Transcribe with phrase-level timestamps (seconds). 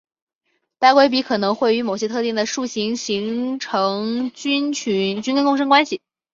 [0.79, 4.73] 白鬼笔可能会与某些特定的树种形成菌
[5.35, 6.01] 根共生关系。